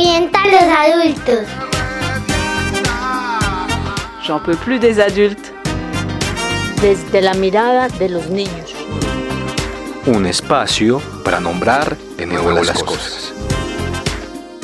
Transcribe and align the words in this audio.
revientan 0.00 0.50
los 0.50 0.62
adultos. 0.62 1.46
J'en 4.26 4.40
peux 4.40 4.56
plus 4.56 4.78
des 4.78 4.98
adultes. 4.98 5.52
Desde 6.80 7.20
la 7.20 7.34
mirada 7.34 7.88
de 7.88 8.08
los 8.08 8.28
niños. 8.30 8.74
Un 10.06 10.24
espacio 10.24 11.02
para 11.24 11.40
nombrar 11.40 11.96
de 12.16 12.26
nuevo 12.26 12.50
las 12.52 12.82
cosas. 12.82 13.34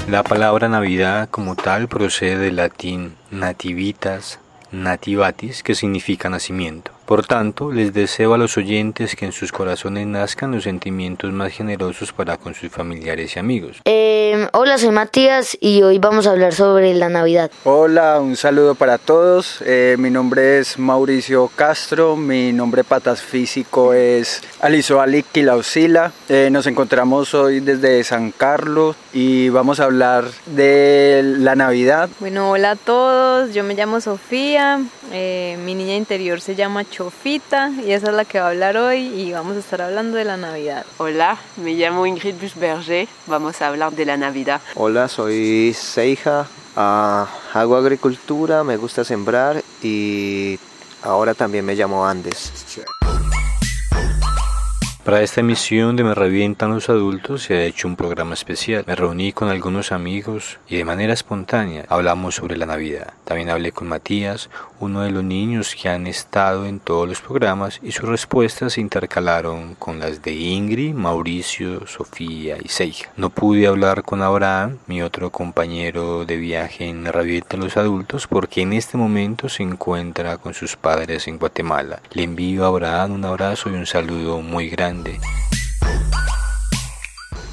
La 0.09 0.23
palabra 0.23 0.69
Navidad 0.69 1.29
como 1.31 1.57
tal 1.57 1.89
procede 1.89 2.39
del 2.39 2.57
latín 2.57 3.17
nativitas, 3.31 4.39
nativatis, 4.73 5.63
que 5.63 5.75
significa 5.75 6.31
nacimiento. 6.31 6.96
Por 7.07 7.25
tanto, 7.25 7.71
les 7.71 7.95
deseo 7.95 8.35
a 8.35 8.39
los 8.39 8.57
oyentes 8.57 9.15
que 9.15 9.27
en 9.27 9.33
sus 9.33 9.53
corazones 9.53 10.09
nazcan 10.09 10.51
los 10.51 10.65
sentimientos 10.65 11.33
más 11.33 11.53
generosos 11.53 12.13
para 12.13 12.37
con 12.37 12.53
sus 12.55 12.73
familiares 12.73 13.37
y 13.37 13.39
amigos. 13.39 13.81
Eh, 13.85 14.49
hola, 14.53 14.77
soy 14.77 14.91
Matías 14.91 15.57
y 15.61 15.83
hoy 15.83 15.99
vamos 15.99 16.27
a 16.27 16.33
hablar 16.33 16.53
sobre 16.53 16.95
la 16.95 17.09
Navidad. 17.09 17.53
Hola, 17.63 18.19
un 18.21 18.35
saludo 18.35 18.75
para 18.75 18.99
todos. 18.99 19.63
Eh, 19.65 19.95
mi 20.01 20.11
nombre 20.11 20.59
es 20.59 20.81
Mauricio 20.81 21.49
Castro, 21.55 22.17
mi 22.17 22.53
nombre 22.53 22.83
patas 22.83 23.23
físico 23.23 23.93
es 23.93 24.43
Aliso 24.61 25.01
Ali 25.01 25.23
Quilausila. 25.23 26.11
Eh, 26.29 26.49
nos 26.51 26.67
encontramos 26.67 27.35
hoy 27.35 27.61
desde 27.61 28.03
San 28.03 28.33
Carlos 28.33 28.97
y 29.13 29.49
vamos 29.49 29.79
a 29.79 29.85
hablar 29.85 30.25
de 30.47 31.23
la 31.39 31.55
Navidad. 31.55 32.09
Bueno, 32.19 32.51
hola 32.51 32.73
a 32.73 32.77
todos, 32.77 33.55
yo 33.55 33.63
me 33.63 33.75
llamo 33.75 34.01
Sofía, 34.01 34.81
eh, 35.13 35.59
mi 35.65 35.75
niña 35.75 35.95
interior 35.95 36.41
se 36.41 36.55
llama 36.55 36.85
Chofita 36.85 37.71
y 37.85 37.93
esa 37.93 38.09
es 38.09 38.15
la 38.15 38.25
que 38.25 38.39
va 38.41 38.47
a 38.47 38.51
hablar 38.51 38.77
hoy 38.77 38.99
y 38.99 39.33
vamos 39.33 39.57
a 39.57 39.61
estar 39.61 39.83
hablando 39.83 40.17
de 40.17 40.25
la 40.25 40.37
Navidad. 40.37 40.85
Hola, 40.99 41.39
me 41.57 41.75
llamo 41.75 42.07
Ingrid 42.07 42.35
Buschberger, 42.41 43.09
vamos 43.27 43.61
a 43.63 43.69
hablar 43.69 43.93
de 43.93 44.05
la 44.05 44.17
Navidad. 44.17 44.61
Hola, 44.75 45.09
soy 45.09 45.75
Seija, 45.75 46.47
ah, 46.77 47.29
hago 47.55 47.77
agricultura, 47.77 48.65
me 48.65 48.77
gusta 48.77 49.05
sembrar 49.05 49.63
y 49.83 50.59
ahora 51.03 51.35
también 51.35 51.65
me 51.65 51.75
llamo 51.75 52.07
Andes. 52.07 52.53
Para 55.07 55.23
esta 55.23 55.39
emisión 55.39 55.95
de 55.95 56.03
Me 56.03 56.17
Revientan 56.17 56.75
los 56.75 56.89
Adultos 56.89 57.45
se 57.45 57.55
ha 57.55 57.63
hecho 57.63 57.87
un 57.87 57.95
programa 57.95 58.35
especial. 58.35 58.83
Me 58.89 58.97
reuní 58.97 59.33
con 59.33 59.49
algunos 59.49 59.93
amigos 59.93 60.59
y 60.69 60.79
de 60.79 60.85
manera 60.85 61.13
espontánea 61.13 61.85
hablamos 61.89 62.35
sobre 62.35 62.57
la 62.57 62.67
Navidad. 62.67 63.13
También 63.25 63.51
hablé 63.51 63.71
con 63.71 63.87
Matías, 63.87 64.51
uno 64.81 65.03
de 65.03 65.13
los 65.13 65.23
niños 65.23 65.77
que 65.81 65.89
han 65.89 66.09
estado 66.09 66.67
en 66.67 66.81
todos 66.81 67.09
los 67.09 67.21
programas 67.21 67.79
y 67.85 67.93
sus 67.93 68.09
respuestas 68.09 68.73
se 68.73 68.81
intercalaron 68.81 69.77
con 69.77 70.01
las 70.01 70.23
de 70.23 70.33
Ingrid, 70.33 70.93
Mauricio, 70.93 71.87
Sofía 71.87 72.57
y 72.61 72.69
Seija. 72.69 73.09
No 73.17 73.31
pude 73.31 73.69
hablar 73.69 74.03
con 74.03 74.23
Abraham, 74.23 74.79
mi 74.89 75.03
otro 75.03 75.31
compañero 75.31 76.25
de 76.25 76.37
viaje 76.37 76.89
en 76.89 77.03
Me 77.03 77.13
Revientan 77.13 77.61
los 77.61 77.77
Adultos, 77.77 78.27
porque 78.27 78.63
en 78.63 78.73
este 78.73 78.99
momento 78.99 79.49
se 79.49 79.63
encuentra 79.63 80.37
con 80.39 80.53
sus 80.53 80.75
padres 80.75 81.29
en 81.29 81.39
Guatemala. 81.39 82.01
Le 82.11 82.25
envío 82.25 82.65
a 82.65 82.69
Abraham 82.69 83.13
un 83.13 83.25
abrazo 83.25 83.71
y 83.71 83.75
un 83.75 83.87
saludo 83.87 84.43
muy 84.43 84.69
grande 84.69 84.96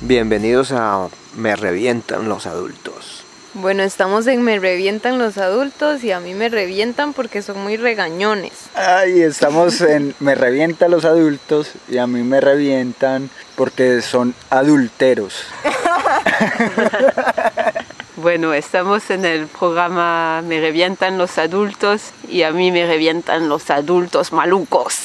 Bienvenidos 0.02 0.72
a 0.72 1.08
Me 1.36 1.56
Revientan 1.56 2.28
los 2.28 2.46
Adultos. 2.46 3.24
Bueno, 3.54 3.84
estamos 3.84 4.28
en 4.28 4.42
Me 4.42 4.60
Revientan 4.60 5.20
los 5.20 5.38
Adultos 5.38 6.04
y 6.04 6.12
a 6.12 6.20
mí 6.20 6.34
me 6.34 6.50
revientan 6.50 7.14
porque 7.14 7.42
son 7.42 7.64
muy 7.64 7.78
regañones. 7.78 8.54
Ay, 8.74 9.22
estamos 9.22 9.80
en 9.82 10.16
Me 10.20 10.36
Revientan 10.36 10.92
los 10.92 11.06
Adultos 11.06 11.72
y 11.88 12.00
a 12.00 12.08
mí 12.08 12.24
me 12.24 12.42
revientan 12.42 13.30
porque 13.56 14.02
son 14.02 14.34
adulteros. 14.50 15.46
Bueno, 18.16 18.54
estamos 18.54 19.10
en 19.10 19.26
el 19.26 19.48
programa 19.48 20.42
Me 20.44 20.62
revientan 20.62 21.18
los 21.18 21.38
adultos 21.38 22.12
y 22.30 22.44
a 22.44 22.52
mí 22.52 22.72
me 22.72 22.86
revientan 22.86 23.50
los 23.50 23.70
adultos 23.70 24.32
malucos. 24.32 24.96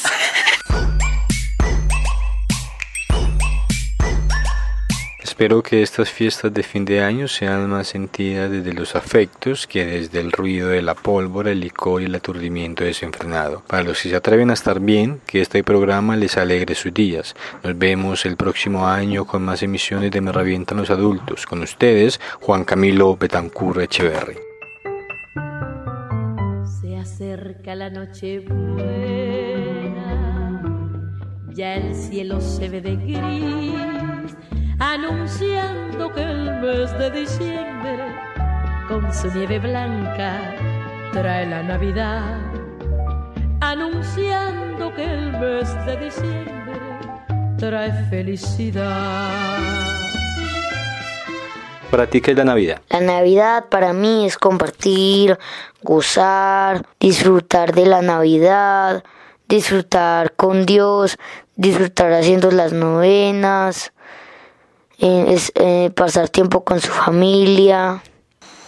Espero 5.39 5.63
que 5.63 5.83
estas 5.83 6.11
fiestas 6.11 6.53
de 6.53 6.65
fin 6.65 6.85
de 6.85 7.01
año 7.01 7.29
sean 7.29 7.71
más 7.71 7.87
sentidas 7.87 8.51
desde 8.51 8.73
los 8.73 8.97
afectos 8.97 9.69
que 9.69 9.87
desde 9.87 10.19
el 10.19 10.33
ruido 10.33 10.71
de 10.71 10.83
la 10.83 10.97
pólvora, 10.97 11.53
el 11.53 11.61
licor 11.61 12.03
y 12.03 12.07
el 12.07 12.15
aturdimiento 12.17 12.83
desenfrenado. 12.83 13.63
Para 13.69 13.85
los 13.85 14.03
que 14.03 14.09
se 14.09 14.17
atreven 14.17 14.51
a 14.51 14.55
estar 14.55 14.81
bien, 14.81 15.21
que 15.29 15.41
este 15.41 15.63
programa 15.63 16.17
les 16.17 16.37
alegre 16.37 16.75
sus 16.75 16.93
días. 16.93 17.37
Nos 17.63 17.79
vemos 17.79 18.27
el 18.27 18.37
próximo 18.37 18.89
año 18.89 19.27
con 19.27 19.45
más 19.45 19.63
emisiones 19.63 20.11
de 20.11 20.21
Me 20.21 20.33
Revientan 20.33 20.79
los 20.79 20.91
Adultos. 20.91 21.47
Con 21.47 21.63
ustedes, 21.63 22.19
Juan 22.41 22.65
Camilo 22.65 23.17
Betancur 23.17 23.81
Echeverry. 23.81 24.39
Se 26.81 26.97
acerca 26.97 27.77
la 27.77 27.91
noche 27.91 28.41
buena, 28.41 29.95
ya 31.51 31.77
el 31.77 31.95
cielo 31.95 32.41
se 32.41 32.69
ve 32.69 32.81
de 32.81 32.97
gris 32.97 33.98
anunciando 34.79 36.13
que 36.13 36.23
el 36.23 36.61
mes 36.61 36.97
de 36.99 37.11
diciembre 37.11 38.15
con 38.87 39.13
su 39.13 39.29
nieve 39.33 39.59
blanca 39.59 40.55
trae 41.13 41.47
la 41.47 41.63
Navidad, 41.63 42.39
anunciando 43.61 44.95
que 44.95 45.05
el 45.05 45.33
mes 45.33 45.69
de 45.85 45.97
diciembre 45.97 46.81
trae 47.59 47.93
felicidad. 48.09 49.31
¿Para 51.91 52.07
ti 52.07 52.21
qué 52.21 52.31
es 52.33 52.37
la 52.37 52.45
Navidad? 52.45 52.81
La 52.91 53.01
Navidad 53.01 53.65
para 53.71 53.93
mí 53.93 54.27
es 54.27 54.39
compartir, 54.39 55.39
gozar, 55.83 56.87
disfrutar 57.01 57.75
de 57.75 57.87
la 57.87 58.03
Navidad, 58.03 59.03
disfrutar 59.49 60.35
con 60.35 60.67
Dios, 60.67 61.17
disfrutar 61.57 62.13
haciendo 62.13 62.51
las 62.51 62.73
novenas, 62.73 63.93
es, 64.99 65.53
eh, 65.55 65.91
pasar 65.95 66.29
tiempo 66.29 66.65
con 66.65 66.81
su 66.81 66.91
familia. 66.91 68.03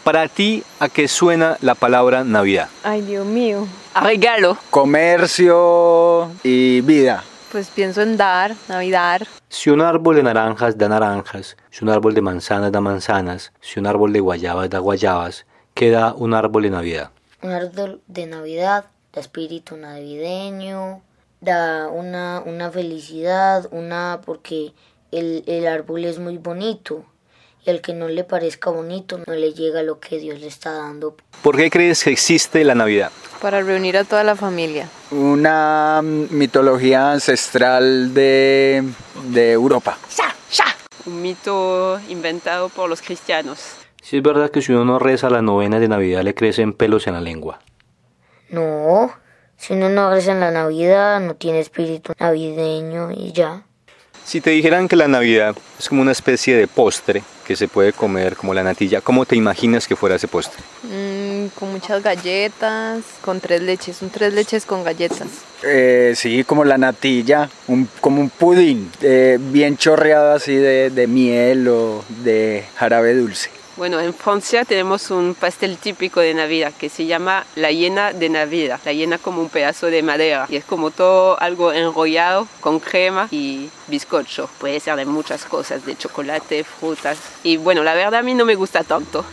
Para 0.04 0.28
ti, 0.28 0.62
¿a 0.78 0.88
qué 0.88 1.08
suena 1.08 1.56
la 1.60 1.74
palabra 1.74 2.24
Navidad? 2.24 2.68
Ay, 2.84 3.02
Dios 3.02 3.26
mío. 3.26 3.66
A 3.94 4.04
regalo. 4.04 4.56
Comercio 4.70 6.30
y 6.42 6.80
vida. 6.80 7.22
Pues 7.52 7.68
pienso 7.68 8.00
en 8.00 8.16
dar, 8.16 8.54
Navidad. 8.68 9.22
Si 9.48 9.70
un 9.70 9.80
árbol 9.80 10.16
de 10.16 10.22
naranjas 10.22 10.78
da 10.78 10.88
naranjas, 10.88 11.56
si 11.70 11.84
un 11.84 11.90
árbol 11.90 12.14
de 12.14 12.22
manzanas 12.22 12.70
da 12.70 12.80
manzanas, 12.80 13.52
si 13.60 13.80
un 13.80 13.86
árbol 13.86 14.12
de 14.12 14.20
guayabas 14.20 14.70
da 14.70 14.78
guayabas, 14.78 15.46
¿qué 15.74 15.90
da 15.90 16.14
un 16.14 16.32
árbol 16.32 16.62
de 16.62 16.70
Navidad? 16.70 17.10
Un 17.42 17.50
árbol 17.50 18.00
de 18.06 18.26
Navidad 18.26 18.84
da 19.12 19.20
espíritu 19.20 19.76
navideño, 19.76 21.02
da 21.40 21.88
una, 21.88 22.42
una 22.46 22.70
felicidad, 22.70 23.66
una 23.72 24.20
porque 24.24 24.72
el, 25.12 25.44
el 25.46 25.66
árbol 25.66 26.04
es 26.04 26.18
muy 26.18 26.38
bonito 26.38 27.04
y 27.64 27.70
al 27.70 27.80
que 27.80 27.92
no 27.92 28.08
le 28.08 28.24
parezca 28.24 28.70
bonito 28.70 29.18
no 29.18 29.34
le 29.34 29.52
llega 29.52 29.82
lo 29.82 30.00
que 30.00 30.18
Dios 30.18 30.40
le 30.40 30.46
está 30.46 30.72
dando. 30.72 31.16
¿Por 31.42 31.56
qué 31.56 31.70
crees 31.70 32.04
que 32.04 32.10
existe 32.10 32.64
la 32.64 32.74
Navidad? 32.74 33.12
Para 33.40 33.60
reunir 33.62 33.96
a 33.96 34.04
toda 34.04 34.24
la 34.24 34.36
familia. 34.36 34.88
Una 35.10 36.00
mitología 36.02 37.12
ancestral 37.12 38.14
de, 38.14 38.84
de 39.30 39.52
Europa. 39.52 39.98
Un 41.06 41.22
mito 41.22 41.98
inventado 42.08 42.68
por 42.68 42.88
los 42.88 43.00
cristianos. 43.00 43.58
Si 44.02 44.18
es 44.18 44.22
verdad 44.22 44.50
que 44.50 44.60
si 44.60 44.72
uno 44.72 44.84
no 44.84 44.98
reza 44.98 45.30
la 45.30 45.40
novena 45.40 45.80
de 45.80 45.88
Navidad 45.88 46.22
le 46.22 46.34
crecen 46.34 46.72
pelos 46.72 47.06
en 47.06 47.14
la 47.14 47.20
lengua. 47.20 47.60
No, 48.50 49.10
si 49.56 49.74
uno 49.74 49.88
no 49.88 50.10
reza 50.10 50.32
en 50.32 50.40
la 50.40 50.50
Navidad 50.50 51.20
no 51.20 51.36
tiene 51.36 51.60
espíritu 51.60 52.12
navideño 52.18 53.12
y 53.12 53.32
ya. 53.32 53.64
Si 54.30 54.40
te 54.40 54.50
dijeran 54.50 54.86
que 54.86 54.94
la 54.94 55.08
Navidad 55.08 55.56
es 55.76 55.88
como 55.88 56.02
una 56.02 56.12
especie 56.12 56.54
de 56.54 56.68
postre 56.68 57.24
que 57.44 57.56
se 57.56 57.66
puede 57.66 57.92
comer 57.92 58.36
como 58.36 58.54
la 58.54 58.62
natilla, 58.62 59.00
¿cómo 59.00 59.26
te 59.26 59.34
imaginas 59.34 59.88
que 59.88 59.96
fuera 59.96 60.14
ese 60.14 60.28
postre? 60.28 60.62
Mm, 60.84 61.46
con 61.58 61.72
muchas 61.72 62.00
galletas, 62.00 63.02
con 63.22 63.40
tres 63.40 63.60
leches, 63.60 64.02
un 64.02 64.10
tres 64.10 64.32
leches 64.32 64.66
con 64.66 64.84
galletas. 64.84 65.26
Eh, 65.64 66.12
sí, 66.14 66.44
como 66.44 66.64
la 66.64 66.78
natilla, 66.78 67.50
un, 67.66 67.88
como 68.00 68.20
un 68.20 68.30
pudín, 68.30 68.92
eh, 69.02 69.36
bien 69.40 69.76
chorreado 69.76 70.32
así 70.32 70.54
de, 70.54 70.90
de 70.90 71.08
miel 71.08 71.66
o 71.66 72.04
de 72.22 72.62
jarabe 72.76 73.14
dulce. 73.14 73.50
Bueno, 73.76 74.00
en 74.00 74.12
Francia 74.12 74.64
tenemos 74.64 75.10
un 75.10 75.34
pastel 75.34 75.78
típico 75.78 76.20
de 76.20 76.34
Navidad 76.34 76.72
que 76.78 76.88
se 76.88 77.06
llama 77.06 77.46
la 77.54 77.70
llena 77.70 78.12
de 78.12 78.28
Navidad. 78.28 78.80
La 78.84 78.92
llena 78.92 79.18
como 79.18 79.40
un 79.40 79.48
pedazo 79.48 79.86
de 79.86 80.02
madera 80.02 80.46
y 80.48 80.56
es 80.56 80.64
como 80.64 80.90
todo 80.90 81.40
algo 81.40 81.72
enrollado 81.72 82.46
con 82.60 82.80
crema 82.80 83.28
y 83.30 83.70
bizcocho. 83.86 84.50
Puede 84.58 84.80
ser 84.80 84.96
de 84.96 85.06
muchas 85.06 85.44
cosas, 85.44 85.86
de 85.86 85.96
chocolate, 85.96 86.64
frutas. 86.64 87.18
Y 87.42 87.56
bueno, 87.56 87.82
la 87.82 87.94
verdad 87.94 88.16
a 88.16 88.22
mí 88.22 88.34
no 88.34 88.44
me 88.44 88.56
gusta 88.56 88.82
tanto. 88.82 89.24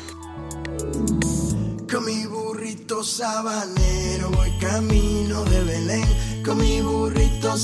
Con 1.92 2.06
mi 2.06 2.26
burrito 2.28 3.02
voy 4.32 4.58
camino 4.60 5.44
de 5.46 5.64
Belén. 5.64 6.44
Con 6.46 6.58
mi 6.58 6.82
burrito 6.82 7.58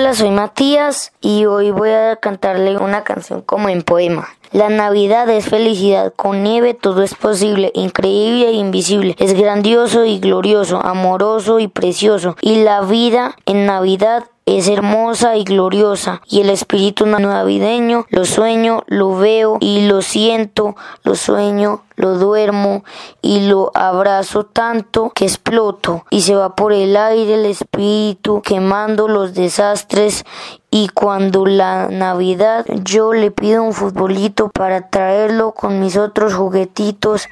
Hola, 0.00 0.14
soy 0.14 0.30
Matías 0.30 1.12
y 1.20 1.44
hoy 1.44 1.72
voy 1.72 1.90
a 1.90 2.16
cantarle 2.16 2.78
una 2.78 3.04
canción 3.04 3.42
como 3.42 3.68
en 3.68 3.82
poema. 3.82 4.30
La 4.50 4.70
Navidad 4.70 5.28
es 5.28 5.44
felicidad, 5.44 6.14
con 6.16 6.42
nieve 6.42 6.72
todo 6.72 7.02
es 7.02 7.14
posible, 7.14 7.70
increíble 7.74 8.48
e 8.48 8.52
invisible, 8.52 9.14
es 9.18 9.34
grandioso 9.34 10.06
y 10.06 10.18
glorioso, 10.18 10.82
amoroso 10.82 11.60
y 11.60 11.68
precioso, 11.68 12.34
y 12.40 12.62
la 12.62 12.80
vida 12.80 13.36
en 13.44 13.66
Navidad 13.66 14.24
es 14.58 14.68
hermosa 14.68 15.36
y 15.36 15.44
gloriosa, 15.44 16.22
y 16.26 16.40
el 16.40 16.50
espíritu 16.50 17.06
navideño 17.06 18.06
lo 18.08 18.24
sueño, 18.24 18.82
lo 18.86 19.16
veo 19.16 19.58
y 19.60 19.86
lo 19.86 20.02
siento, 20.02 20.76
lo 21.02 21.14
sueño, 21.14 21.82
lo 21.96 22.18
duermo 22.18 22.82
y 23.20 23.46
lo 23.46 23.70
abrazo 23.74 24.44
tanto 24.44 25.10
que 25.10 25.24
exploto 25.24 26.04
y 26.10 26.22
se 26.22 26.34
va 26.34 26.56
por 26.56 26.72
el 26.72 26.96
aire 26.96 27.34
el 27.34 27.46
espíritu 27.46 28.40
quemando 28.42 29.06
los 29.06 29.34
desastres 29.34 30.24
y 30.70 30.88
cuando 30.88 31.44
la 31.46 31.88
Navidad 31.88 32.64
yo 32.84 33.12
le 33.12 33.30
pido 33.30 33.62
un 33.62 33.72
futbolito 33.72 34.48
para 34.48 34.88
traerlo 34.88 35.52
con 35.52 35.80
mis 35.80 35.96
otros 35.96 36.34
juguetitos. 36.34 37.28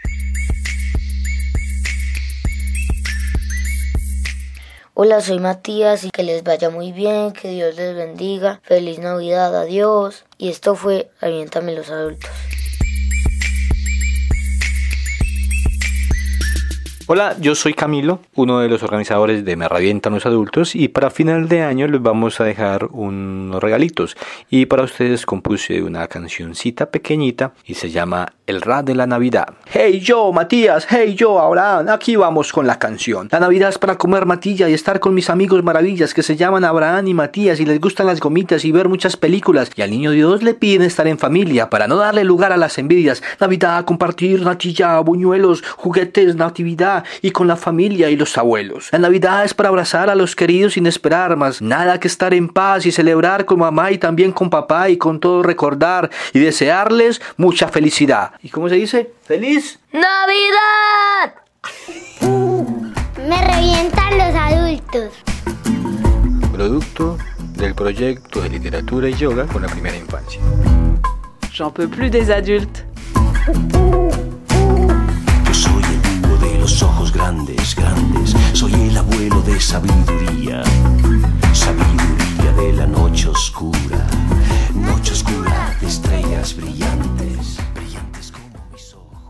Hola, 5.01 5.21
soy 5.21 5.39
Matías 5.39 6.03
y 6.03 6.11
que 6.11 6.25
les 6.25 6.43
vaya 6.43 6.71
muy 6.71 6.91
bien, 6.91 7.31
que 7.31 7.51
Dios 7.51 7.77
les 7.77 7.95
bendiga. 7.95 8.59
Feliz 8.65 8.99
Navidad, 8.99 9.57
adiós. 9.57 10.25
Y 10.39 10.49
esto 10.49 10.75
fue 10.75 11.09
Aviéntame 11.21 11.73
los 11.73 11.89
adultos. 11.89 12.29
Hola, 17.07 17.37
yo 17.39 17.55
soy 17.55 17.75
Camilo, 17.75 18.19
uno 18.35 18.59
de 18.59 18.69
los 18.69 18.83
organizadores 18.83 19.45
de 19.45 19.55
Me 19.55 19.69
Revientan 19.69 20.15
los 20.15 20.27
Adultos 20.27 20.75
y 20.75 20.89
para 20.89 21.11
final 21.11 21.49
de 21.49 21.63
año 21.63 21.87
les 21.87 22.03
vamos 22.03 22.41
a 22.41 22.45
dejar 22.45 22.87
unos 22.91 23.63
regalitos 23.63 24.17
y 24.51 24.67
para 24.67 24.83
ustedes 24.83 25.27
compuse 25.27 25.81
una 25.81 26.09
cancioncita 26.09 26.91
pequeñita 26.91 27.53
y 27.65 27.75
se 27.75 27.91
llama 27.91 28.35
El 28.49 28.63
Rap 28.63 28.87
de 28.87 28.95
la 28.95 29.07
Navidad. 29.07 29.49
Hey 29.71 30.01
yo, 30.01 30.33
Matías, 30.33 30.87
hey 30.89 31.15
yo, 31.15 31.39
Abraham, 31.39 31.91
aquí 31.91 32.17
vamos 32.17 32.51
con 32.51 32.67
la 32.67 32.79
canción. 32.79 33.29
La 33.31 33.41
Navidad 33.41 33.69
es 33.69 33.77
para 33.77 33.99
comer 33.99 34.25
matilla 34.25 34.71
y 34.71 34.73
estar 34.73 35.01
con 35.01 35.13
mis 35.13 35.29
amigos 35.29 35.63
maravillas 35.63 36.15
que 36.15 36.23
se 36.23 36.35
llaman 36.35 36.65
Abraham 36.65 37.09
y 37.09 37.13
Matías 37.13 37.61
y 37.61 37.67
les 37.67 37.79
gustan 37.79 38.07
las 38.07 38.21
gomitas 38.21 38.65
y 38.65 38.73
ver 38.73 38.89
muchas 38.89 39.19
películas 39.19 39.71
y 39.77 39.83
al 39.83 39.91
niño 39.91 40.13
Dios 40.13 40.43
le 40.43 40.55
piden 40.55 40.81
estar 40.81 41.07
en 41.07 41.19
familia 41.19 41.69
para 41.69 41.89
no 41.89 41.97
darle 41.97 42.25
lugar 42.25 42.51
a 42.53 42.57
las 42.57 42.79
envidias. 42.79 43.23
Navidad, 43.39 43.85
compartir 43.85 44.41
natilla, 44.41 44.99
buñuelos, 45.01 45.63
juguetes, 45.77 46.35
natividad 46.35 47.05
y 47.21 47.33
con 47.33 47.49
la 47.49 47.57
familia 47.57 48.09
y 48.09 48.17
los 48.17 48.39
abuelos. 48.39 48.89
La 48.93 48.99
Navidad 48.99 49.45
es 49.45 49.53
para 49.53 49.69
abrazar 49.69 50.09
a 50.09 50.15
los 50.15 50.35
queridos 50.35 50.73
sin 50.73 50.87
esperar 50.87 51.37
más 51.37 51.61
nada 51.61 52.01
que 52.01 52.09
estar 52.09 52.33
en 52.33 52.49
paz 52.49 52.87
y 52.87 52.93
celebrar 52.93 53.45
con 53.45 53.59
mamá 53.59 53.93
y 53.93 53.99
también 53.99 54.33
con 54.33 54.49
papá 54.49 54.89
y 54.89 54.97
con 54.97 55.21
todo 55.21 55.43
recordar 55.43 56.09
y 56.33 56.39
desearles 56.39 57.21
mucha 57.37 57.69
felicidad. 57.69 58.38
¿Y 58.41 58.51
cómo 58.51 58.69
se 58.69 58.77
dice? 58.77 59.13
¡Feliz! 59.23 59.81
¡Navidad! 59.93 61.35
Me 63.29 63.45
revientan 63.45 64.17
los 64.17 64.35
adultos. 64.35 65.13
Producto 66.53 67.19
del 67.55 67.75
proyecto 67.75 68.41
de 68.41 68.51
literatura 68.51 69.09
y 69.09 69.15
yoga 69.15 69.45
con 69.47 69.63
la 69.63 69.69
primera 69.69 69.97
infancia. 69.97 70.41
J'en 71.53 71.73
peux 71.73 71.89
plus 71.89 72.11
des 72.11 72.31
adultes. 72.31 72.85
Yo 75.45 75.55
soy 75.55 75.83
el 75.83 76.41
de 76.41 76.59
los 76.61 76.81
ojos 76.83 77.13
grandes, 77.13 77.75
grandes. 77.75 78.37
Soy 78.53 78.73
el 78.73 78.97
abuelo 78.97 79.43
de 79.43 79.59
sabiduría. 79.59 80.63